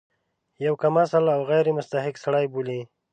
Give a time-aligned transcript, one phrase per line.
[0.65, 2.81] یو کم اصل او غیر مستحق سړی بولي.